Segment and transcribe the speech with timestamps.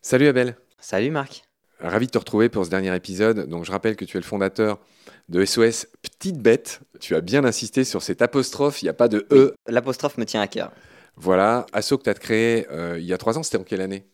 [0.00, 0.56] Salut Abel.
[0.78, 1.44] Salut Marc.
[1.80, 3.46] Ravi de te retrouver pour ce dernier épisode.
[3.48, 4.78] Donc je rappelle que tu es le fondateur
[5.28, 6.80] de SOS Petite Bête.
[6.98, 9.54] Tu as bien insisté sur cette apostrophe, il n'y a pas de E.
[9.66, 10.72] L'apostrophe me tient à cœur.
[11.16, 13.80] Voilà, Asso que tu as créé euh, il y a trois ans, c'était en quelle
[13.80, 14.06] année?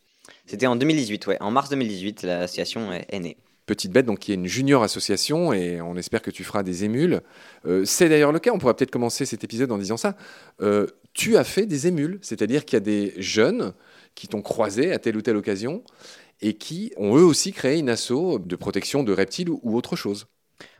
[0.45, 1.37] C'était en 2018, ouais.
[1.39, 3.37] En mars 2018, l'association est née.
[3.65, 6.83] Petite Bête, donc qui est une junior association, et on espère que tu feras des
[6.83, 7.21] émules.
[7.65, 10.15] Euh, c'est d'ailleurs le cas, on pourrait peut-être commencer cet épisode en disant ça.
[10.61, 13.73] Euh, tu as fait des émules, c'est-à-dire qu'il y a des jeunes
[14.15, 15.83] qui t'ont croisé à telle ou telle occasion
[16.41, 20.27] et qui ont eux aussi créé une asso de protection de reptiles ou autre chose.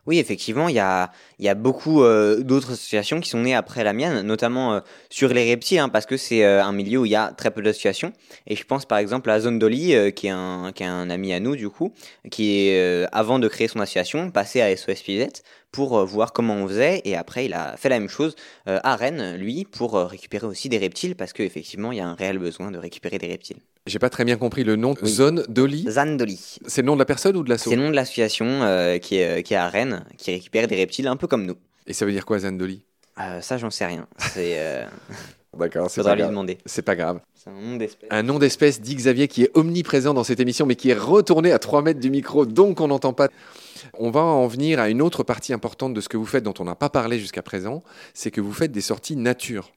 [0.07, 3.83] Oui, effectivement, il y a, y a beaucoup euh, d'autres associations qui sont nées après
[3.83, 7.05] la mienne, notamment euh, sur les reptiles, hein, parce que c'est euh, un milieu où
[7.05, 8.13] il y a très peu d'associations.
[8.45, 11.33] Et je pense par exemple à Zone Dolly, qui, est un, qui est un ami
[11.33, 11.91] à nous, du coup,
[12.29, 12.71] qui
[13.11, 17.01] avant de créer son association, passé à SOS Pilette pour voir comment on faisait.
[17.05, 20.77] Et après, il a fait la même chose à Rennes, lui, pour récupérer aussi des
[20.77, 23.57] reptiles, parce qu'effectivement, il y a un réel besoin de récupérer des reptiles.
[23.87, 24.95] J'ai pas très bien compris le nom.
[25.03, 26.57] Zone Dolly Zane Dolly.
[26.65, 28.97] C'est le nom de la personne ou de l'asso C'est le nom de l'association euh,
[28.97, 31.55] qui, est, qui est à Rennes, qui récupère des reptiles un peu comme nous.
[31.85, 32.83] Et ça veut dire quoi, Zane Dolly
[33.19, 34.07] euh, Ça, j'en sais rien.
[34.17, 34.55] C'est.
[34.57, 34.85] Euh...
[35.57, 36.57] D'accord, c'est Faudra lui demander.
[36.65, 37.21] C'est pas grave.
[37.33, 38.09] C'est un nom d'espèce.
[38.11, 41.51] Un nom d'espèce, dit Xavier, qui est omniprésent dans cette émission, mais qui est retourné
[41.51, 43.29] à 3 mètres du micro, donc on n'entend pas.
[43.93, 46.55] On va en venir à une autre partie importante de ce que vous faites, dont
[46.59, 49.71] on n'a pas parlé jusqu'à présent, c'est que vous faites des sorties nature.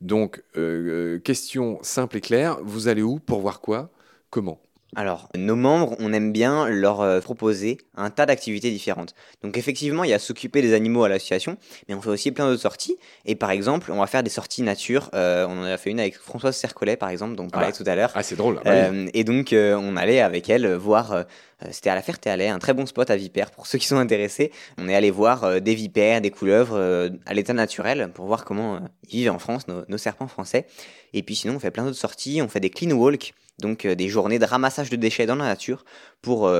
[0.00, 3.90] Donc, euh, euh, question simple et claire, vous allez où Pour voir quoi?
[4.30, 4.60] Comment?
[4.96, 9.14] Alors, nos membres, on aime bien leur euh, proposer un tas d'activités différentes.
[9.42, 11.56] Donc effectivement, il y a s'occuper des animaux à l'association,
[11.88, 12.96] mais on fait aussi plein d'autres sorties.
[13.24, 15.10] Et par exemple, on va faire des sorties nature.
[15.12, 17.76] on en a fait une avec Françoise Cercolet, par exemple, dont on parlait ah bah.
[17.84, 18.12] tout à l'heure.
[18.14, 18.60] Ah, c'est drôle.
[18.64, 21.24] Ah bah et donc, on allait avec elle voir
[21.64, 23.96] euh, c'était à la Ferté-Alais, un très bon spot à vipères pour ceux qui sont
[23.96, 24.52] intéressés.
[24.78, 28.44] On est allé voir euh, des vipères, des couleuvres euh, à l'état naturel pour voir
[28.44, 30.66] comment ils vivent en France, nos, serpents français.
[31.12, 34.08] Et puis sinon, on fait plein d'autres sorties, on fait des clean walk, donc des
[34.08, 35.84] journées de ramassage de déchets dans la nature
[36.22, 36.50] pour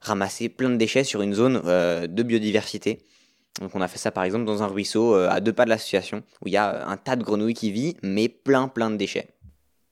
[0.00, 3.04] ramasser plein de déchets sur une zone de biodiversité.
[3.60, 6.22] Donc on a fait ça par exemple dans un ruisseau à deux pas de l'association
[6.40, 9.28] où il y a un tas de grenouilles qui vit, mais plein plein de déchets.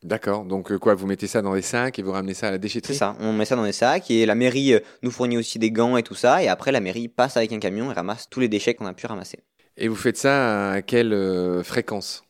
[0.02, 2.50] D'accord, donc euh, quoi, vous mettez ça dans des sacs et vous ramenez ça à
[2.52, 2.94] la déchetterie?
[2.94, 5.58] C'est ça, on met ça dans des sacs et la mairie euh, nous fournit aussi
[5.58, 8.26] des gants et tout ça, et après la mairie passe avec un camion et ramasse
[8.30, 9.40] tous les déchets qu'on a pu ramasser.
[9.76, 12.24] Et vous faites ça à quelle euh, fréquence?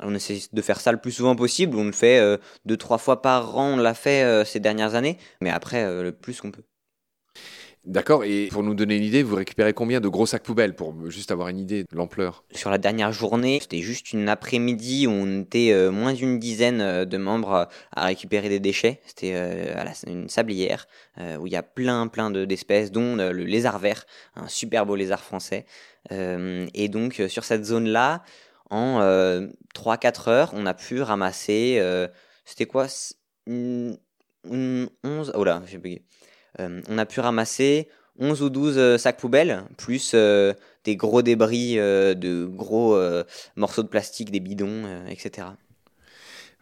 [0.00, 1.76] On essaie de faire ça le plus souvent possible.
[1.76, 3.74] On le fait deux, trois fois par an.
[3.74, 5.18] On l'a fait ces dernières années.
[5.40, 6.64] Mais après, le plus qu'on peut.
[7.86, 10.94] D'accord, et pour nous donner une idée, vous récupérez combien de gros sacs poubelles pour
[11.10, 12.44] juste avoir une idée de l'ampleur?
[12.54, 16.80] Sur la dernière journée, c'était juste une après-midi où on était euh, moins d'une dizaine
[16.80, 19.02] euh, de membres à récupérer des déchets.
[19.04, 20.86] C'était euh, à une sablière
[21.38, 25.20] où il y a plein plein d'espèces, dont le lézard vert, un super beau lézard
[25.20, 25.64] français.
[26.10, 28.24] et donc sur cette zone-là,
[28.70, 29.00] en
[29.74, 31.82] 3-4 heures, on a pu ramasser,
[32.44, 32.86] c'était quoi
[33.46, 35.32] 11...
[35.34, 36.02] Oh là, j'ai bugué.
[36.60, 37.88] Euh, on a pu ramasser
[38.18, 40.52] 11 ou 12 euh, sacs poubelles, plus euh,
[40.84, 42.98] des gros débris de gros
[43.56, 45.48] morceaux de plastique, des bidons, etc.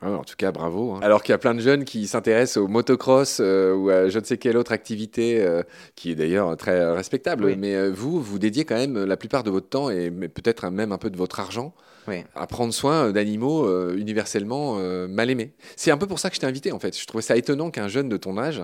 [0.00, 0.92] en tout cas, bravo.
[0.92, 1.00] Hein.
[1.02, 4.24] Alors qu'il y a plein de jeunes qui s'intéressent au motocross ou à je ne
[4.24, 5.44] sais quelle autre activité,
[5.96, 7.56] qui est d'ailleurs très respectable.
[7.56, 10.98] Mais vous, vous dédiez quand même la plupart de votre temps et peut-être même un
[10.98, 11.74] peu de votre argent
[12.34, 14.76] à prendre soin d'animaux universellement
[15.08, 15.52] mal aimés.
[15.76, 16.98] C'est un peu pour ça que je t'ai invité en fait.
[16.98, 18.62] Je trouvais ça étonnant qu'un jeune de ton âge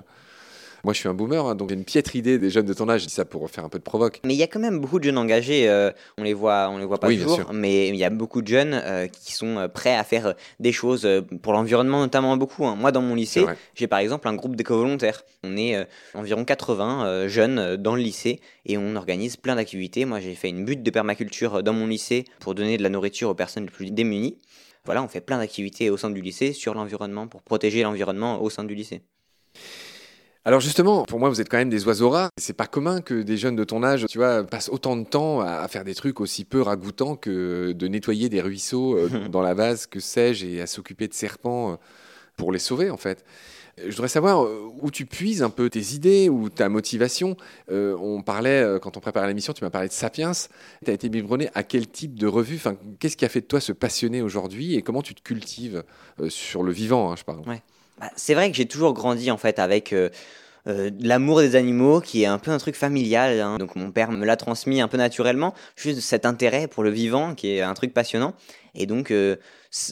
[0.84, 2.88] moi, je suis un boomer, hein, donc j'ai une piètre idée des jeunes de ton
[2.88, 3.02] âge.
[3.02, 4.20] Je dis ça pour faire un peu de provoque.
[4.24, 5.68] Mais il y a quand même beaucoup de jeunes engagés.
[5.68, 8.48] Euh, on les voit, on les voit pas toujours, mais il y a beaucoup de
[8.48, 11.08] jeunes euh, qui sont euh, prêts à faire des choses
[11.42, 12.66] pour l'environnement, notamment beaucoup.
[12.66, 12.76] Hein.
[12.76, 13.44] Moi, dans mon lycée,
[13.74, 15.22] j'ai par exemple un groupe d'éco-volontaires.
[15.42, 20.04] On est environ 80 jeunes dans le lycée et on organise plein d'activités.
[20.04, 23.30] Moi, j'ai fait une butte de permaculture dans mon lycée pour donner de la nourriture
[23.30, 24.38] aux personnes les plus démunies.
[24.84, 28.50] Voilà, on fait plein d'activités au sein du lycée sur l'environnement pour protéger l'environnement au
[28.50, 29.02] sein du lycée.
[30.44, 32.30] Alors justement, pour moi, vous êtes quand même des oiseaux rares.
[32.38, 35.40] C'est pas commun que des jeunes de ton âge, tu vois, passent autant de temps
[35.40, 39.54] à faire des trucs aussi peu ragoûtants que de nettoyer des ruisseaux euh, dans la
[39.54, 41.76] vase, que sais-je, et à s'occuper de serpents euh,
[42.36, 43.24] pour les sauver, en fait.
[43.76, 47.36] Je voudrais savoir euh, où tu puises un peu tes idées ou ta motivation.
[47.68, 50.32] on parlait, quand on préparait l'émission, tu m'as parlé de Sapiens.
[50.84, 52.56] Tu as été biberonné à quel type de revue?
[52.56, 55.84] Enfin, Qu'est-ce qui a fait de toi se passionner aujourd'hui et comment tu te cultives
[56.28, 57.42] sur le vivant, hein, je parle
[58.00, 60.08] bah, c'est vrai que j'ai toujours grandi en fait avec euh,
[60.66, 63.40] euh, l'amour des animaux qui est un peu un truc familial.
[63.40, 63.58] Hein.
[63.58, 67.34] Donc mon père me l'a transmis un peu naturellement, juste cet intérêt pour le vivant
[67.34, 68.34] qui est un truc passionnant.
[68.74, 69.12] Et donc,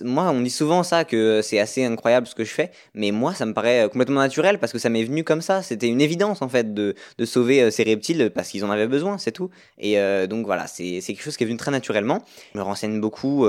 [0.05, 3.35] moi, on dit souvent ça, que c'est assez incroyable ce que je fais, mais moi,
[3.35, 5.61] ça me paraît complètement naturel parce que ça m'est venu comme ça.
[5.63, 9.19] C'était une évidence, en fait, de, de sauver ces reptiles parce qu'ils en avaient besoin,
[9.19, 9.51] c'est tout.
[9.79, 9.97] Et
[10.29, 12.23] donc, voilà, c'est quelque chose qui est venu très naturellement.
[12.55, 13.45] Je me renseigne beaucoup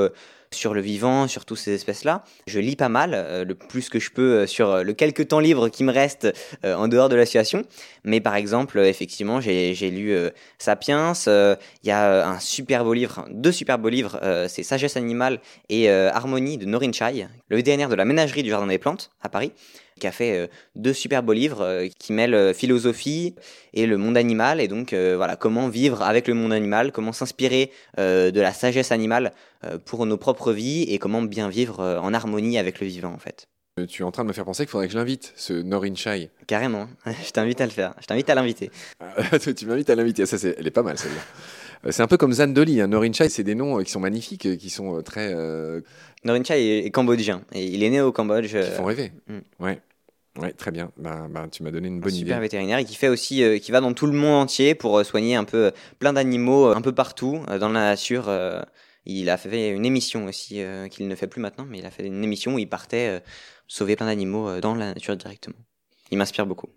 [0.52, 2.24] sur le vivant, sur toutes ces espèces-là.
[2.48, 5.28] Je lis pas mal, euh, le plus que je peux euh, sur euh, le quelques
[5.28, 6.28] temps libre qui me reste
[6.64, 7.64] en dehors de la situation.
[8.04, 10.16] Mais par exemple, effectivement, j'ai lu
[10.58, 11.14] Sapiens.
[11.26, 11.58] Il
[11.88, 15.40] y a un super beau livre, deux super beaux livres, c'est Sagesse animale
[15.70, 19.30] et Harmonie de Norin Chai, le vétérinaire de la ménagerie du Jardin des Plantes à
[19.30, 19.52] Paris
[19.98, 23.36] qui a fait euh, deux super beaux livres euh, qui mêlent euh, philosophie
[23.74, 27.72] et le monde animal et donc voilà comment vivre avec le monde animal, comment s'inspirer
[27.98, 29.34] de la sagesse animale
[29.86, 33.48] pour nos propres vies et comment bien vivre en harmonie avec le vivant en fait.
[33.88, 35.94] Tu es en train de me faire penser qu'il faudrait que je l'invite, ce Norin
[35.94, 36.32] Chai.
[36.48, 38.72] Carrément, je t'invite à le faire, je t'invite à l'inviter.
[39.58, 41.22] tu m'invites à l'inviter, ça c'est, elle est pas mal celle-là.
[41.90, 42.88] C'est un peu comme Zandoli, hein.
[42.88, 45.34] Norin Chai, c'est des noms qui sont magnifiques, qui sont très.
[46.24, 48.60] Norin Chai est, cambodgien, et il est né au Cambodge.
[48.60, 49.12] Qui font rêver.
[49.28, 49.64] Mm.
[49.64, 49.82] Ouais.
[50.40, 50.92] Oui, très bien.
[50.98, 52.26] Ben, ben, tu m'as donné une bonne idée.
[52.26, 54.98] Super vétérinaire et qui fait aussi, euh, qui va dans tout le monde entier pour
[54.98, 58.32] euh, soigner un peu euh, plein d'animaux un peu partout dans la nature.
[59.06, 62.06] il a fait une émission aussi qu'il ne fait plus maintenant, mais il a fait
[62.06, 63.22] une émission où il partait
[63.68, 65.58] sauver plein d'animaux dans la nature directement.
[66.12, 66.70] Il m'inspire beaucoup.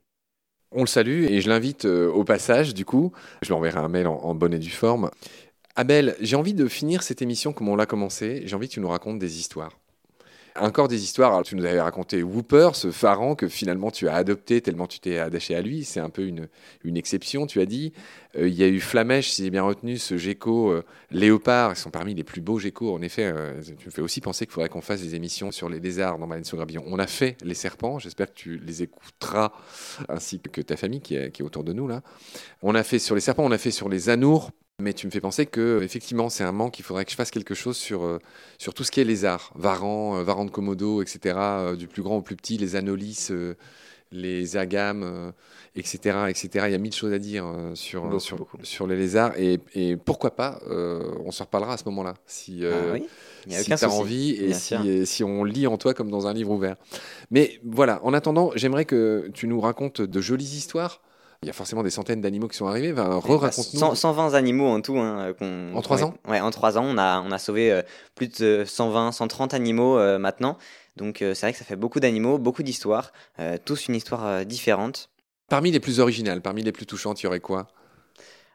[0.73, 3.13] On le salue et je l'invite au passage, du coup.
[3.43, 5.11] Je lui enverrai un mail en, bonne et due forme.
[5.75, 8.43] Abel, j'ai envie de finir cette émission comme on l'a commencé.
[8.45, 9.80] J'ai envie que tu nous racontes des histoires.
[10.57, 11.43] Encore des histoires.
[11.43, 15.19] tu nous avais raconté Whooper, ce pharaon que finalement tu as adopté tellement tu t'es
[15.19, 15.85] attaché à lui.
[15.85, 17.93] C'est un peu une, exception, tu as dit.
[18.37, 21.73] Euh, il y a eu Flamèche, si j'ai bien retenu, ce gecko euh, léopard.
[21.73, 22.95] Ils sont parmi les plus beaux geckos.
[22.95, 25.69] En effet, euh, tu me fais aussi penser qu'il faudrait qu'on fasse des émissions sur
[25.69, 26.83] les lézards dans Baleine sous Grabillon.
[26.87, 27.99] On a fait les serpents.
[27.99, 29.53] J'espère que tu les écouteras
[30.09, 32.03] ainsi que ta famille qui est, qui est autour de nous là.
[32.63, 34.51] On a fait sur les serpents, on a fait sur les anours
[34.81, 36.79] mais tu me fais penser que effectivement c'est un manque.
[36.79, 38.19] Il faudrait que je fasse quelque chose sur euh,
[38.59, 41.37] sur tout ce qui est les arts, Varan, euh, Varan de Komodo, etc.
[41.37, 43.31] Euh, du plus grand au plus petit, les anolis,
[44.13, 45.33] les agames,
[45.77, 46.65] etc., etc.
[46.67, 47.45] Il y a mille choses à dire
[47.75, 50.61] sur sur, sur les lézards et, et pourquoi pas.
[50.69, 52.99] on se reparlera à ce moment-là si ah
[53.49, 56.51] si tu as envie et si, si, on lit en toi comme dans un livre
[56.51, 56.77] ouvert.
[57.31, 58.01] Mais voilà.
[58.05, 61.01] En attendant, j'aimerais que tu nous racontes de jolies histoires
[61.43, 62.93] il y a forcément des centaines d'animaux qui sont arrivés.
[62.93, 63.95] Re-raconte-nous.
[63.95, 64.99] 120 animaux en tout.
[64.99, 65.33] Hein,
[65.75, 67.81] en 3 ans Ouais, en 3 ans, on a, on a sauvé euh,
[68.15, 70.59] plus de 120, 130 animaux euh, maintenant.
[70.97, 73.13] Donc euh, c'est vrai que ça fait beaucoup d'animaux, beaucoup d'histoires,
[73.65, 75.09] tous une histoire différente.
[75.49, 77.69] Parmi les plus originales, parmi les plus touchantes, il y aurait quoi?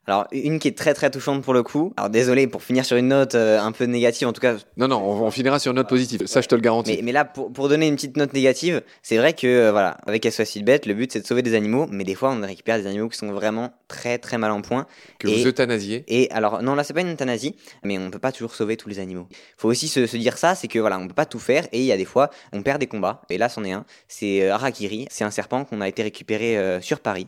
[0.07, 1.94] Alors, une qui est très très touchante pour le coup.
[1.98, 4.56] Alors, désolé pour finir sur une note euh, un peu négative, en tout cas.
[4.78, 6.28] Non, non, on, finira sur une note positive.
[6.28, 7.00] Ça, je te le garantis.
[7.02, 10.25] Mais, là, pour, pour, donner une petite note négative, c'est vrai que, euh, voilà, avec
[10.25, 12.88] SOS Bête, le but c'est de sauver des animaux, mais des fois, on récupère des
[12.88, 14.86] animaux qui sont vraiment très très mal en point.
[15.18, 18.31] Que vous euthanasiez Et alors, non, là, c'est pas une euthanasie, mais on peut pas
[18.31, 19.28] toujours sauver tous les animaux.
[19.57, 21.80] Faut aussi se, se dire ça, c'est que voilà, on peut pas tout faire, et
[21.80, 23.22] il y a des fois, on perd des combats.
[23.30, 23.86] Et là, c'en est un.
[24.07, 27.28] C'est euh, Arakiri, c'est un serpent qu'on a été récupéré sur Paris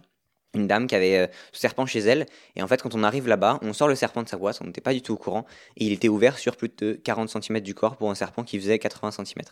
[0.58, 2.26] une dame qui avait euh, ce serpent chez elle.
[2.56, 4.66] Et en fait, quand on arrive là-bas, on sort le serpent de sa boîte, on
[4.66, 5.46] n'était pas du tout au courant.
[5.78, 8.60] Et il était ouvert sur plus de 40 cm du corps pour un serpent qui
[8.60, 9.44] faisait 80 cm.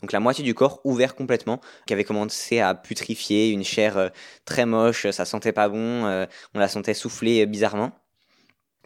[0.00, 4.08] Donc la moitié du corps ouvert complètement, qui avait commencé à putrifier, une chair euh,
[4.44, 7.92] très moche, ça sentait pas bon, euh, on la sentait souffler bizarrement.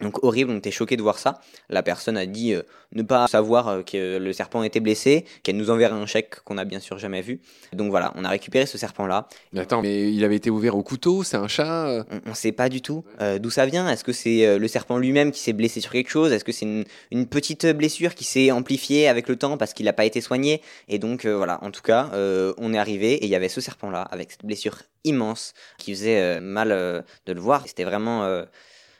[0.01, 1.41] Donc horrible, on était choqué de voir ça.
[1.69, 2.63] La personne a dit euh,
[2.93, 6.57] ne pas savoir euh, que le serpent était blessé, qu'elle nous enverrait un chèque qu'on
[6.57, 7.41] a bien sûr jamais vu.
[7.73, 9.27] Donc voilà, on a récupéré ce serpent-là.
[9.51, 12.35] Mais attends, mais il avait été ouvert au couteau, c'est un chat euh On ne
[12.35, 13.03] sait pas du tout
[13.39, 13.89] d'où ça vient.
[13.89, 16.31] Est-ce que c'est le serpent lui-même qui s'est blessé sur quelque chose?
[16.31, 16.65] Est-ce que c'est
[17.11, 20.61] une, petite blessure qui s'est amplifiée avec le temps parce qu'il n'a pas été soigné?
[20.87, 24.01] Et donc voilà, en tout cas, on est arrivé et il y avait ce serpent-là
[24.01, 27.63] avec cette blessure immense qui faisait mal de le voir.
[27.67, 28.45] C'était vraiment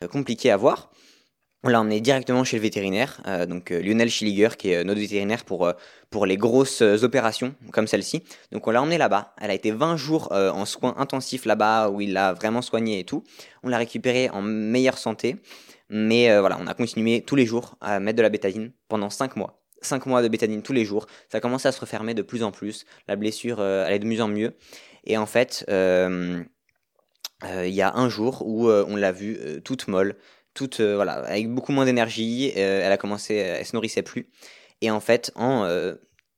[0.08, 0.92] compliqué à voir.
[1.62, 4.84] On l'a emmené directement chez le vétérinaire, euh, donc euh, Lionel Schilliger, qui est euh,
[4.86, 5.70] notre vétérinaire pour,
[6.10, 8.24] pour les grosses opérations comme celle-ci.
[8.54, 9.36] Donc on l'a emmené là-bas.
[9.42, 13.04] Elle a été 20 jours en soins intensifs là-bas, où il l'a vraiment soigné et
[13.04, 13.24] tout.
[13.64, 15.36] On l'a récupéré en meilleure santé.
[15.90, 19.36] Mais voilà, on a continué tous les jours à mettre de la bétadine pendant 5
[19.36, 19.62] mois.
[19.82, 21.08] 5 mois de bétadine tous les jours.
[21.30, 22.86] Ça commençait à se refermer de plus en plus.
[23.08, 24.56] La blessure allait de mieux en mieux.
[25.04, 25.66] Et en fait,
[27.44, 30.16] il y a un jour où on l'a vue toute molle,
[30.54, 32.52] toute, euh, voilà, avec beaucoup moins d'énergie.
[32.58, 34.30] Euh, elle a commencé, elle se nourrissait plus.
[34.82, 35.66] Et en fait, en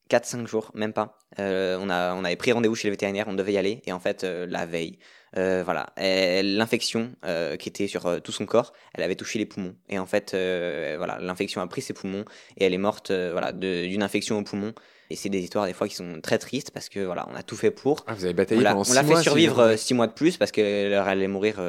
[0.09, 3.53] 4-5 euh, jours, même pas, on, a, avait pris rendez-vous chez le vétérinaire, on devait
[3.53, 3.81] y aller.
[3.85, 4.99] Et en fait, la veille,
[5.33, 7.13] voilà, l'infection
[7.59, 9.75] qui était sur tout son corps, elle avait touché les poumons.
[9.89, 12.25] Et en fait, voilà, l'infection a pris ses poumons
[12.57, 14.73] et elle est morte, voilà, d'une infection aux poumons.
[15.11, 17.43] Et c'est des histoires des fois qui sont très tristes parce que voilà, on a
[17.43, 18.03] tout fait pour.
[18.07, 20.93] Ah, vous avez bataillé pendant On l'a fait survivre 6 mois de plus parce qu'elle
[20.93, 21.59] allait mourir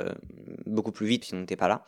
[0.67, 1.83] beaucoup plus vite si on n'était pas là.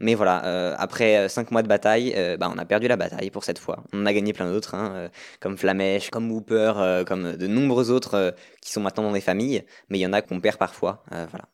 [0.00, 3.30] Mais voilà, euh, après 5 mois de bataille, euh, bah, on a perdu la bataille
[3.30, 3.84] pour cette fois.
[3.92, 7.90] On a gagné plein d'autres, hein, euh, comme Flamèche, comme Whooper, euh, comme de nombreux
[7.92, 8.30] autres euh,
[8.60, 9.62] qui sont maintenant dans des familles.
[9.90, 11.04] Mais il y en a qu'on perd parfois.
[11.12, 11.44] euh, voilà.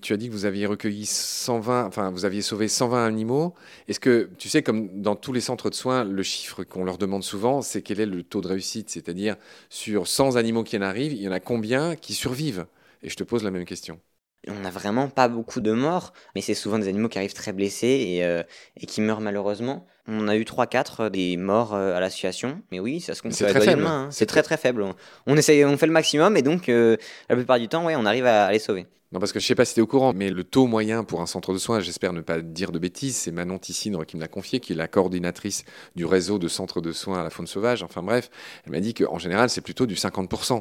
[0.00, 3.54] Tu as dit que vous aviez recueilli 120, enfin vous aviez sauvé 120 animaux.
[3.88, 6.96] Est-ce que tu sais, comme dans tous les centres de soins, le chiffre qu'on leur
[6.98, 8.88] demande souvent, c'est quel est le taux de réussite?
[8.90, 9.36] C'est-à-dire
[9.68, 12.66] sur 100 animaux qui en arrivent, il y en a combien qui survivent?
[13.02, 14.00] Et je te pose la même question.
[14.48, 17.52] On n'a vraiment pas beaucoup de morts, mais c'est souvent des animaux qui arrivent très
[17.52, 18.42] blessés et, euh,
[18.78, 19.86] et qui meurent malheureusement.
[20.06, 23.46] On a eu 3-4 des morts euh, à l'association, mais oui, ça se compte C'est
[23.46, 23.82] très faible.
[23.82, 24.10] main, hein.
[24.10, 24.82] C'est très très faible.
[24.82, 24.94] On,
[25.26, 26.96] on essaye, on fait le maximum et donc euh,
[27.28, 28.86] la plupart du temps, ouais, on arrive à, à les sauver.
[29.12, 31.02] Non, parce que je sais pas si tu es au courant, mais le taux moyen
[31.02, 34.14] pour un centre de soins, j'espère ne pas dire de bêtises, c'est Manon Tissidre qui
[34.16, 35.64] me l'a confié, qui est la coordinatrice
[35.96, 37.82] du réseau de centres de soins à la faune sauvage.
[37.82, 38.30] Enfin bref,
[38.64, 40.58] elle m'a dit qu'en général, c'est plutôt du 50%.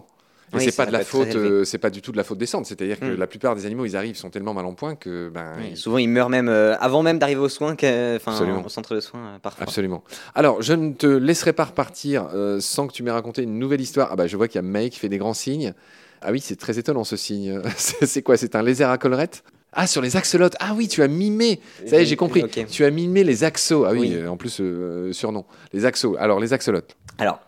[0.51, 2.39] Et Oui, c'est pas de la faute, euh, c'est pas du tout de la faute
[2.39, 2.67] des centres.
[2.67, 3.19] C'est-à-dire que Mm.
[3.19, 5.99] la plupart des animaux, ils arrivent, sont tellement mal en point que ben, ils- souvent,
[5.99, 9.37] ils meurent même euh, avant même d'arriver aux soins, enfin au centre de soins euh,
[9.39, 9.61] parfois.
[9.65, 10.03] Absolument.
[10.33, 12.29] Alors, je ne te laisserai pas repartir
[12.61, 14.09] sans que tu m'aies raconté une nouvelle histoire.
[14.11, 15.75] Ah bah, je vois qu'il y a May qui fait des grands signes.
[16.21, 17.61] Ah oui, c'est très étonnant ce signe.
[17.77, 19.43] c'est quoi C'est un lézard à collerette?
[19.71, 20.55] Ah, sur les axolotes.
[20.59, 21.59] Ah oui, tu as mimé.
[21.85, 22.43] Ça y est, j'ai compris.
[22.69, 23.85] Tu as mimé les axos.
[23.87, 24.13] Ah oui, Oui.
[24.15, 25.45] euh, en plus, euh, surnom.
[25.73, 26.15] Les axos.
[26.19, 26.95] Alors, les axolotes.
[27.19, 27.39] Alors,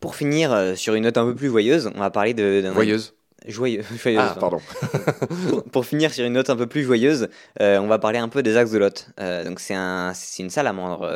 [0.00, 3.14] pour finir euh, sur une note un peu plus joyeuse, on va parler de Voyeuse.
[3.48, 4.60] joyeux, joyeuse, Ah, pardon.
[5.50, 7.28] pour, pour finir sur une note un peu plus joyeuse,
[7.60, 9.08] euh, on va parler un peu des axolotes.
[9.44, 11.10] Donc c'est un, une salamandre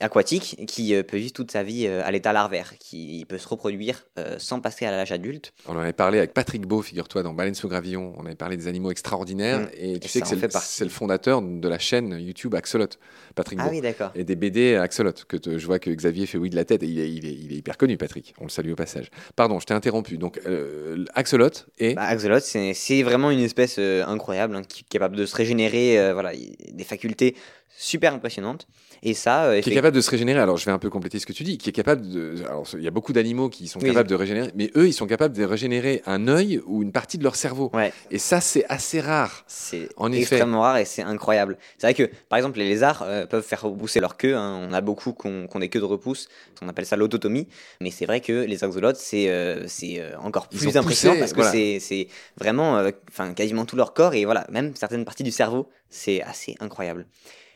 [0.00, 3.48] aquatique qui euh, peut vivre toute sa vie euh, à l'état larvaire, qui peut se
[3.48, 5.52] reproduire euh, sans passer à l'âge adulte.
[5.66, 8.14] On en avait parlé avec Patrick Beau, figure-toi, dans Baleine sous gravillon.
[8.18, 9.60] On avait parlé des animaux extraordinaires.
[9.60, 9.68] Mm.
[9.76, 10.26] Et tu Et sais que
[10.60, 12.86] c'est le, fondateur de la chaîne YouTube Axolot,
[13.34, 13.70] Patrick Ah Beau.
[13.70, 14.12] oui, d'accord.
[14.14, 16.82] Et des BD Axolot, que te- je vois que Xavier fait oui de la tête,
[16.82, 18.34] et il est, il est- il est hyper connu, Patrick.
[18.40, 19.10] On le salue au passage.
[19.36, 20.18] Pardon, je t'ai interrompu.
[20.18, 21.94] Donc, euh, Axolot et.
[21.94, 25.98] Bah, axolote, c'est vraiment une espèce euh, incroyable, hein, qui est capable de se régénérer,
[25.98, 27.34] euh, voilà, il- des facultés
[27.76, 28.66] super impressionnantes.
[29.02, 30.40] Et ça, euh, qui est capable de se régénérer.
[30.40, 31.56] Alors, je vais un peu compléter ce que tu dis.
[31.56, 32.34] Qui est capable de.
[32.46, 33.86] Alors, il y a beaucoup d'animaux qui sont Oui.
[33.90, 37.16] capables de régénérer, mais eux, ils sont capables de régénérer un œil ou une partie
[37.16, 37.70] de leur cerveau.
[37.74, 37.92] Ouais.
[38.10, 39.44] Et ça, c'est assez rare.
[39.46, 40.22] C'est En effet.
[40.22, 41.58] extrêmement rare et c'est incroyable.
[41.78, 44.34] C'est vrai que, par exemple, les lézards euh, peuvent faire repousser leur queue.
[44.34, 44.66] hein.
[44.68, 46.28] On a beaucoup qui ont, des queues de repousse.
[46.60, 47.46] On appelle ça l'autotomie.
[47.80, 51.40] Mais c'est vrai que les axolotes, c'est euh, c'est encore plus impressionnant poussé, parce que
[51.42, 51.78] voilà.
[51.80, 55.68] c'est vraiment enfin, quasiment tout leur corps et voilà, même certaines parties du cerveau.
[55.88, 57.06] C'est assez incroyable.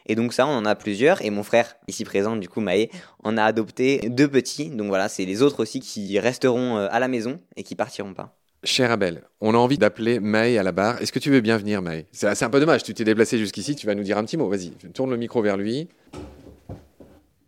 [0.06, 1.22] Et donc ça, on en a plusieurs.
[1.22, 2.90] Et mon frère, ici présent, du coup, Maë,
[3.22, 4.70] en a adopté deux petits.
[4.70, 8.14] Donc voilà, c'est les autres aussi qui resteront euh, à la maison et qui partiront
[8.14, 8.36] pas.
[8.64, 11.02] Cher Abel, on a envie d'appeler Maë à la barre.
[11.02, 12.84] Est-ce que tu veux bien venir, Maë C'est c'est un peu dommage.
[12.84, 13.74] Tu t'es déplacé jusqu'ici.
[13.74, 14.48] Tu vas nous dire un petit mot.
[14.48, 15.88] Vas-y, tourne le micro vers lui.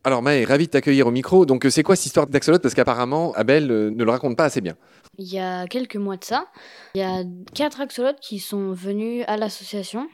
[0.06, 1.46] Alors, Maë, ravi de t'accueillir au micro.
[1.46, 2.58] Donc, euh, c'est quoi cette histoire d'Axolot?
[2.58, 4.76] Parce qu'apparemment, Abel euh, ne le raconte pas assez bien.
[5.16, 6.46] Il y a quelques mois de ça,
[6.94, 7.22] il y a
[7.54, 10.08] quatre axolotes qui sont venus à l'association.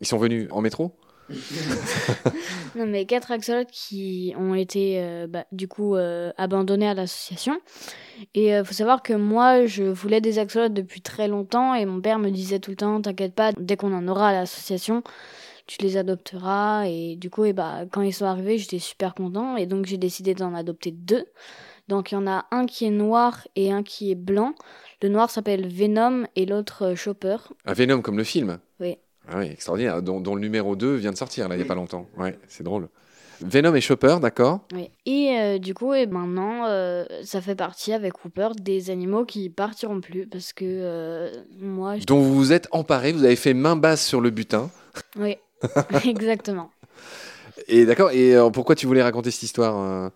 [0.00, 0.96] Ils sont venus en métro?
[2.76, 7.60] Non, mais quatre axolotes qui ont été euh, bah, du coup euh, abandonnés à l'association.
[8.34, 12.00] Et il faut savoir que moi, je voulais des axolotes depuis très longtemps et mon
[12.00, 15.02] père me disait tout le temps, t'inquiète pas, dès qu'on en aura à l'association,
[15.66, 16.86] tu les adopteras.
[16.86, 19.98] Et du coup, et bah, quand ils sont arrivés, j'étais super content et donc j'ai
[19.98, 21.24] décidé d'en adopter deux.
[21.88, 24.54] Donc il y en a un qui est noir et un qui est blanc.
[25.02, 27.36] Le noir s'appelle Venom et l'autre euh, Chopper.
[27.64, 28.60] Un Venom comme le film.
[29.32, 30.02] Ah oui, extraordinaire.
[30.02, 32.06] Dont, dont le numéro 2 vient de sortir, là, il n'y a pas longtemps.
[32.16, 32.88] Ouais, c'est drôle.
[33.40, 34.60] Venom et Chopper, d'accord?
[34.74, 34.90] Oui.
[35.06, 39.48] Et euh, du coup, et maintenant, euh, ça fait partie avec Cooper des animaux qui
[39.48, 43.54] partiront plus parce que euh, moi, je- Dont vous vous êtes emparé, vous avez fait
[43.54, 44.70] main basse sur le butin.
[45.16, 45.36] oui,
[46.04, 46.70] exactement.
[47.68, 50.08] Et d'accord, et pourquoi tu voulais raconter cette histoire euh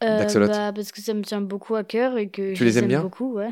[0.00, 2.84] bah, parce que ça me tient beaucoup à cœur et que Tu je les aimes
[2.84, 3.02] aime bien?
[3.02, 3.50] beaucoup, ouais.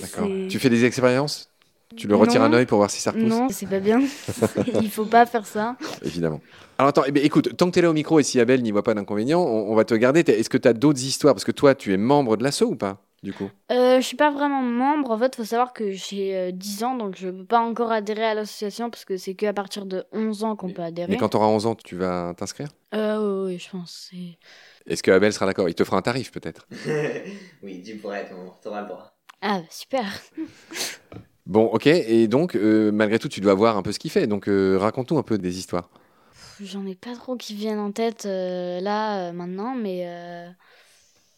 [0.00, 0.28] D'accord.
[0.48, 1.50] Tu fais des expériences?
[1.96, 2.46] Tu le retires Non.
[2.46, 4.00] un œil pour voir si ça repousse Non, c'est pas bien.
[4.82, 5.76] Il faut pas faire ça.
[6.02, 6.40] Évidemment.
[6.78, 8.62] Alors attends, eh bien, écoute, tant que tu es là au micro et si Abel
[8.62, 10.20] n'y voit pas d'inconvénient, on, on va te garder.
[10.20, 11.34] Est-ce que tu as d'autres histoires?
[11.34, 13.50] Parce que toi, tu es membre de l'assaut ou pas du coup?
[13.72, 15.10] Euh, je suis pas vraiment membre.
[15.10, 18.24] En fait, faut savoir que j'ai euh, 10 ans, donc je peux pas encore adhérer
[18.24, 21.10] à l'association parce que c'est que à partir de 11 ans qu'on peut adhérer.
[21.10, 22.68] Mais quand tu auras 11 ans, tu vas t'inscrire?
[22.94, 24.10] Euh, oui, oui, je pense.
[24.86, 25.68] Est-ce que Abel sera d'accord?
[25.68, 26.68] Il te fera un tarif peut-être
[27.62, 29.16] oui, tu pourrais, tu auras le droit.
[29.40, 30.04] Ah, bah, super.
[31.46, 31.86] Bon, ok.
[31.86, 34.26] Et donc, euh, malgré tout, tu dois voir un peu ce qu'il fait.
[34.26, 35.90] Donc, euh, raconte-nous un peu des histoires.
[36.60, 40.04] J'en ai pas trop qui viennent en tête euh, là, euh, maintenant, mais.
[40.06, 40.48] euh,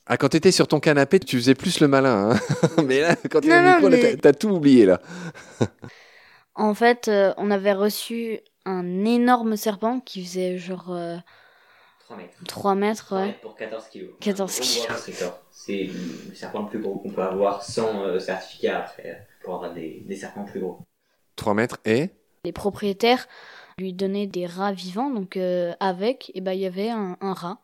[0.07, 2.31] Ah, quand t'étais sur ton canapé, tu faisais plus le malin.
[2.33, 2.41] hein
[2.87, 5.01] mais là, quand t'es Non, au micro, là, mais- t'as- t'as tout oublié là.
[6.59, 11.17] En fait, euh, on avait reçu un énorme serpent qui faisait genre euh,
[12.01, 12.39] 3 mètres.
[12.49, 13.39] 3 mètres, ouais.
[13.43, 14.11] pour 14 kilos.
[14.21, 14.87] 14 kilos.
[15.51, 15.91] C'est
[16.29, 20.03] le serpent le plus gros qu'on peut avoir sans euh, certificat après pour avoir des,
[20.07, 20.81] des serpents plus gros.
[21.37, 22.11] 3 mètres et?
[22.45, 23.26] Les propriétaires
[23.79, 25.11] lui donner des rats vivants.
[25.11, 27.61] Donc euh, avec, et ben il y avait un, un rat.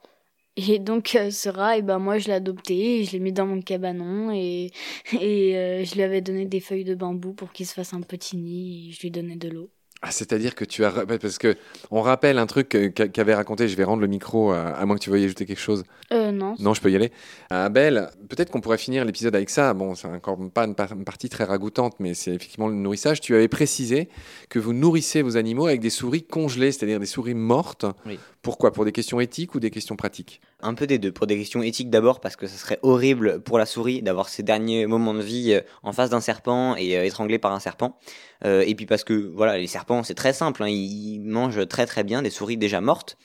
[0.57, 3.33] Et donc euh, ce rat, et ben moi je l'ai adopté, et je l'ai mis
[3.33, 4.71] dans mon cabanon et
[5.19, 8.03] et euh, je lui avais donné des feuilles de bambou pour qu'il se fasse un
[8.03, 8.89] petit nid.
[8.91, 9.71] Et je lui donnais de l'eau.
[10.05, 11.55] Ah, c'est-à-dire que tu as parce que
[11.93, 12.69] on rappelle un truc
[13.13, 13.69] qu'avait raconté.
[13.69, 15.85] Je vais rendre le micro à, à moins que tu veuilles ajouter quelque chose.
[16.13, 16.57] Euh non.
[16.59, 17.13] Non, je peux y aller.
[17.51, 19.73] À Abel, peut-être qu'on pourrait finir l'épisode avec ça.
[19.75, 23.21] Bon, c'est encore pas une, par- une partie très ragoûtante, mais c'est effectivement le nourrissage.
[23.21, 24.09] Tu avais précisé
[24.49, 27.87] que vous nourrissez vos animaux avec des souris congelées, c'est-à-dire des souris mortes.
[28.05, 28.19] Oui.
[28.43, 28.73] Pourquoi?
[28.73, 30.41] Pour des questions éthiques ou des questions pratiques?
[30.61, 31.13] Un peu des deux.
[31.13, 34.43] Pour des questions éthiques d'abord, parce que ça serait horrible pour la souris d'avoir ses
[34.43, 37.97] derniers moments de vie euh, en face d'un serpent et euh, étranglé par un serpent.
[38.45, 40.65] Euh, et puis parce que voilà, les serpents, c'est très simple.
[40.65, 43.17] hein, ils mangent très très bien des souris déjà mortes.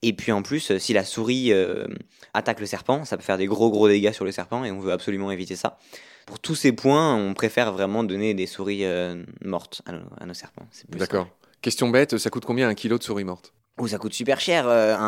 [0.00, 1.86] Et puis en plus, si la souris euh,
[2.34, 4.80] attaque le serpent, ça peut faire des gros gros dégâts sur le serpent et on
[4.80, 5.78] veut absolument éviter ça.
[6.26, 10.26] Pour tous ces points, on préfère vraiment donner des souris euh, mortes à nos, à
[10.26, 10.66] nos serpents.
[10.88, 11.28] D'accord.
[11.60, 14.68] Question bête, ça coûte combien un kilo de souris morte Oh, ça coûte super cher.
[14.68, 15.00] euh, un,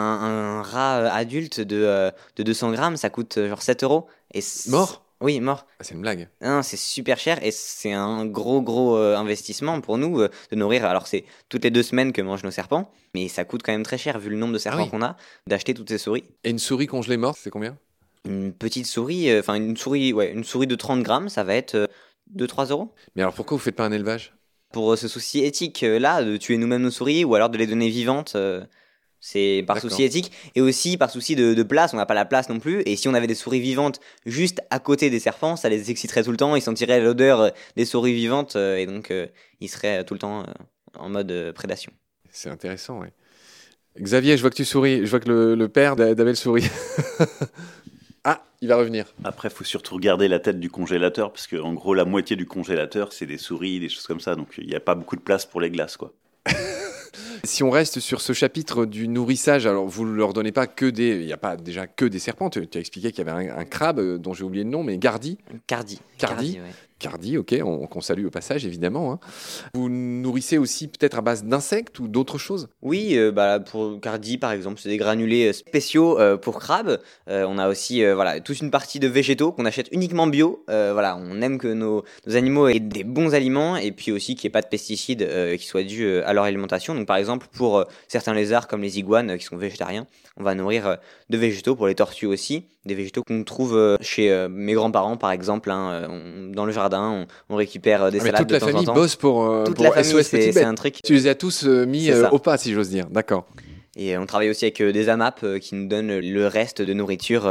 [0.58, 4.08] un rat euh, adulte de, euh, de 200 grammes, ça coûte euh, genre 7 euros.
[4.32, 5.04] Et c- Mort?
[5.20, 5.64] Oui, mort.
[5.78, 6.28] ah, C'est une blague.
[6.42, 10.56] Non, c'est super cher et c'est un gros, gros euh, investissement pour nous euh, de
[10.56, 10.84] nourrir.
[10.86, 13.84] Alors, c'est toutes les deux semaines que mangent nos serpents, mais ça coûte quand même
[13.84, 14.90] très cher vu le nombre de serpents oui.
[14.90, 15.16] qu'on a
[15.46, 16.24] d'acheter toutes ces souris.
[16.42, 17.78] Et une souris congelée morte, c'est combien?
[18.28, 21.54] Une petite souris, euh, enfin, une souris, ouais, une souris de 30 grammes, ça va
[21.54, 21.88] être
[22.34, 22.92] 2-3 euros.
[23.14, 24.34] Mais alors pourquoi vous faites pas un élevage?
[24.74, 27.56] Pour euh, ce souci éthique euh, là, de tuer nous-mêmes nos souris ou alors de
[27.56, 28.32] les donner vivantes.
[28.36, 28.62] euh,
[29.26, 32.26] c'est par souci éthique et aussi par souci de, de place, on n'a pas la
[32.26, 32.82] place non plus.
[32.84, 36.22] Et si on avait des souris vivantes juste à côté des serpents, ça les exciterait
[36.24, 39.26] tout le temps, ils sentiraient l'odeur des souris vivantes euh, et donc euh,
[39.60, 41.90] ils seraient tout le temps euh, en mode prédation.
[42.30, 43.08] C'est intéressant, oui.
[43.98, 45.06] Xavier, je vois que tu souris.
[45.06, 46.68] Je vois que le, le père d'A- d'Abel sourit.
[48.24, 49.06] ah, il va revenir.
[49.22, 52.36] Après, il faut surtout regarder la tête du congélateur, parce que en gros, la moitié
[52.36, 54.34] du congélateur, c'est des souris, des choses comme ça.
[54.34, 56.12] Donc, il n'y a pas beaucoup de place pour les glaces, quoi.
[57.44, 60.86] Si on reste sur ce chapitre du nourrissage, alors vous ne leur donnez pas que
[60.86, 61.20] des.
[61.20, 62.50] Il n'y a pas déjà que des serpents.
[62.50, 64.82] Tu, as expliqué qu'il y avait un, un crabe euh, dont j'ai oublié le nom,
[64.82, 65.38] mais Gardi.
[65.66, 66.00] Cardi.
[66.18, 66.70] Cardi ouais.
[67.00, 69.12] Cardi, ok, on- qu'on salue au passage évidemment.
[69.12, 69.20] hein.
[69.74, 72.68] Vous nourrissez aussi peut-être à base d'insectes ou d'autres choses?
[72.82, 77.00] Oui, euh, bah, pour Cardi par exemple, c'est des granulés euh, spéciaux euh, pour crabes.
[77.26, 80.64] On a aussi voilà, toute une partie de végétaux qu'on achète uniquement bio.
[80.68, 84.46] Voilà, on aime que nos, nos animaux aient des bons aliments et puis aussi qu'il
[84.48, 85.28] n'y ait pas de pesticides
[85.58, 86.94] qui soient dus à leur alimentation.
[86.94, 90.98] Donc par exemple, pour certains lézards comme les iguanes qui sont végétariens, on va nourrir
[91.30, 92.68] de végétaux pour les tortues aussi.
[92.86, 95.70] Des végétaux qu'on trouve euh, chez euh, mes grands-parents par exemple.
[95.70, 98.52] hein, euh, on- dans le jardin, on, on récupère des Ah, mais salades toute de
[98.54, 98.94] la temps en famille temps.
[98.94, 100.96] bosse pour, euh, Toute pour la famille, c'est un truc.
[101.04, 103.06] Tu les as tous mis au pas, si j'ose dire.
[103.10, 103.46] D'accord.
[103.96, 107.48] Et on travaille aussi avec des AMAP qui nous donnent le reste de nourriture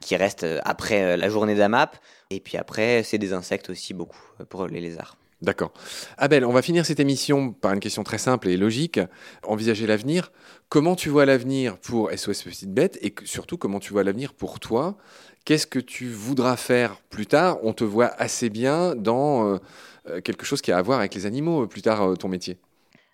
[0.00, 1.96] qui reste après la journée d'AMAP.
[2.30, 5.16] Et puis après, c'est des insectes aussi beaucoup pour les lézards.
[5.42, 5.72] D'accord.
[6.16, 8.98] Abel, on va finir cette émission par une question très simple et logique.
[9.42, 10.32] Envisager l'avenir.
[10.70, 14.60] Comment tu vois l'avenir pour SOS Petite Bête et surtout comment tu vois l'avenir pour
[14.60, 14.96] toi?
[15.44, 17.58] Qu'est-ce que tu voudras faire plus tard?
[17.62, 19.58] On te voit assez bien dans euh,
[20.08, 22.58] euh, quelque chose qui a à voir avec les animaux euh, plus tard, ton métier.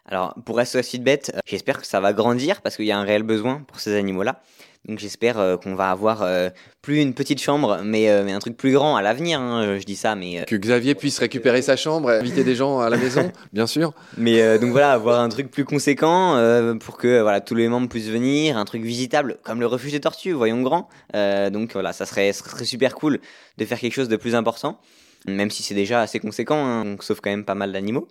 [0.06, 3.22] Alors pour Feedbet, euh, j'espère que ça va grandir parce qu'il y a un réel
[3.22, 4.42] besoin pour ces animaux-là.
[4.88, 6.50] Donc j'espère euh, qu'on va avoir euh,
[6.82, 9.40] plus une petite chambre, mais, euh, mais un truc plus grand à l'avenir.
[9.40, 12.80] hein, je dis ça, mais euh, Que Xavier puisse récupérer sa chambre, inviter des gens
[12.80, 13.92] à la maison, bien sûr.
[14.18, 17.68] Mais euh, donc voilà, avoir un truc plus conséquent euh, pour que voilà tous les
[17.68, 20.88] membres puissent venir, un truc visitable comme le refuge des tortues, voyons grand.
[21.14, 23.20] Euh, donc voilà, ça serait, ça serait super cool
[23.58, 24.80] de faire quelque chose de plus important,
[25.28, 28.08] même si c'est déjà assez conséquent, hein, quand même pas mal d'animaux.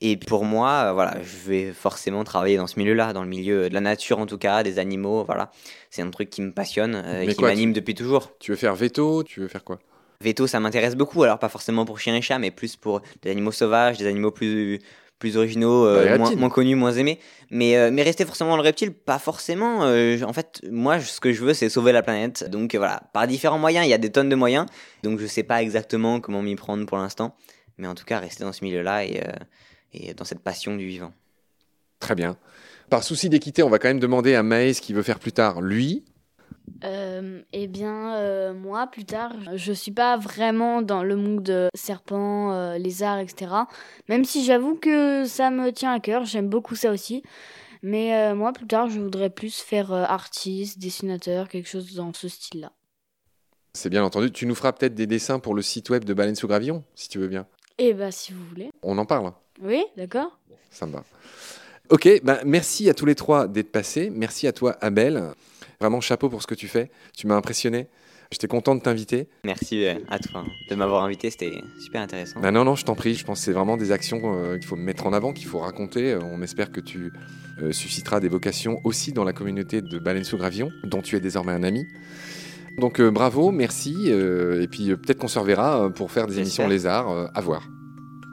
[0.00, 3.68] Et pour moi, euh, voilà, je vais forcément travailler dans ce milieu-là, dans le milieu
[3.68, 5.50] de la nature en tout cas, des animaux, voilà.
[5.90, 8.32] C'est un truc qui me passionne euh, et Mais qui m'anime depuis toujours.
[8.38, 9.78] Tu veux faire veto Tu veux faire quoi?
[10.22, 11.22] Veto, ça m'intéresse beaucoup.
[11.22, 14.30] Alors, pas forcément pour chiens et chats, mais plus pour des animaux sauvages, des animaux
[14.30, 14.78] plus,
[15.20, 17.20] plus originaux, euh, moins, connus, moins aimés.
[17.50, 19.84] Mais, euh, mais rester forcément dans le reptile, pas forcément.
[19.84, 22.50] Euh, en fait, moi, ce que je veux, c'est sauver la planète.
[22.50, 24.66] Donc, voilà, par différents moyens, il y a des tonnes de moyens.
[25.04, 27.36] Donc, je sais pas exactement comment m'y prendre pour l'instant.
[27.78, 29.22] Mais en tout cas, rester dans ce milieu-là et,
[29.92, 31.12] et dans cette passion du vivant.
[31.98, 32.36] Très bien.
[32.88, 35.32] Par souci d'équité, on va quand même demander à Maë ce qu'il veut faire plus
[35.32, 35.60] tard.
[35.60, 36.04] Lui,
[36.84, 41.68] Euh, eh bien, euh, moi, plus tard, je suis pas vraiment dans le monde de
[41.74, 43.52] serpents, euh, lézards, etc.
[44.08, 47.22] Même si j'avoue que ça me tient à cœur, j'aime beaucoup ça aussi.
[47.82, 52.12] Mais euh, moi, plus tard, je voudrais plus faire euh, artiste, dessinateur, quelque chose dans
[52.12, 52.72] ce style-là.
[53.74, 54.30] c'est bien entendu.
[54.32, 57.08] Tu nous feras peut-être des dessins pour le site web de Baleine sous Gravillon, si
[57.08, 57.46] tu veux bien.
[57.82, 58.68] Eh bah, si vous voulez.
[58.82, 59.32] On en parle.
[59.62, 60.38] Oui, d'accord
[60.70, 61.02] Ça me va.
[61.88, 64.10] Ok, ben merci à tous les trois d'être passés.
[64.12, 65.22] Merci à toi, Abel.
[65.80, 66.90] Vraiment chapeau pour ce que tu fais.
[67.16, 67.88] Tu m'as impressionné.
[68.30, 69.28] J'étais content de t'inviter.
[69.44, 72.38] Merci euh, à toi de m'avoir invité, c'était super intéressant.
[72.40, 73.14] Bah non, non, je t'en prie.
[73.14, 75.60] Je pense que c'est vraiment des actions euh, qu'il faut mettre en avant, qu'il faut
[75.60, 76.12] raconter.
[76.12, 77.10] Euh, on espère que tu
[77.72, 81.52] susciteras des vocations aussi dans la communauté de Baleine sous Gravillon, dont tu es désormais
[81.52, 81.86] un ami.
[82.80, 84.06] Donc euh, bravo, merci.
[84.08, 87.62] euh, et puis euh, peut-être qu'on se reverra pour faire des émissions euh, à voir.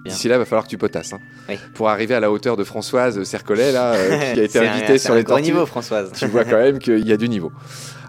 [0.05, 1.11] D'ici là, il va falloir que tu potasses.
[1.11, 1.19] hein.
[1.49, 1.55] Oui.
[1.73, 4.97] Pour arriver à la hauteur de Françoise Cercollet, là, euh, qui a été un- invitée
[4.97, 5.43] c'est sur un les tortues.
[5.43, 6.11] niveau, Françoise.
[6.15, 7.51] Tu vois quand même qu'il y a du niveau.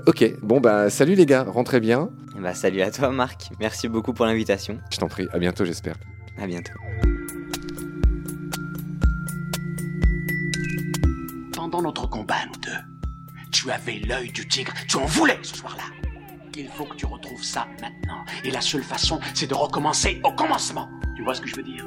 [0.07, 2.09] Ok, bon bah salut les gars, rentrez bien.
[2.41, 3.49] Bah, salut à toi, Marc.
[3.59, 4.79] Merci beaucoup pour l'invitation.
[4.93, 5.97] Je t'en prie, à bientôt j'espère.
[6.41, 6.73] À bientôt.
[11.53, 15.83] Pendant notre combat, nous deux, tu avais l'œil du tigre, tu en voulais ce soir-là.
[16.61, 18.25] Il faut que tu retrouves ça maintenant.
[18.43, 20.91] Et la seule façon, c'est de recommencer au commencement.
[21.15, 21.87] Tu vois ce que je veux dire?